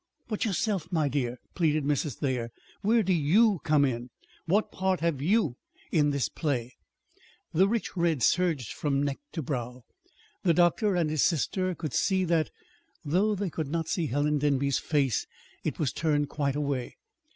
"But 0.27 0.45
yourself, 0.45 0.91
my 0.91 1.07
dear," 1.07 1.37
pleaded 1.53 1.83
Mrs. 1.83 2.15
Thayer. 2.15 2.49
"Where 2.81 3.03
do 3.03 3.13
you 3.13 3.59
come 3.63 3.85
in? 3.85 4.09
What 4.47 4.71
part 4.71 4.99
have 5.01 5.21
you 5.21 5.57
in 5.91 6.09
this 6.09 6.27
play?" 6.27 6.73
The 7.53 7.67
rich 7.67 7.95
red 7.95 8.23
surged 8.23 8.73
from 8.73 9.03
neck 9.03 9.19
to 9.33 9.43
brow. 9.43 9.83
The 10.41 10.55
doctor 10.55 10.95
and 10.95 11.11
his 11.11 11.21
sister 11.21 11.75
could 11.75 11.93
see 11.93 12.23
that, 12.25 12.49
though 13.05 13.35
they 13.35 13.51
could 13.51 13.67
not 13.69 13.89
see 13.89 14.07
Helen 14.07 14.39
Denby's 14.39 14.79
face. 14.79 15.27
It 15.63 15.77
was 15.77 15.93
turned 15.93 16.29
quite 16.29 16.55
away. 16.55 16.95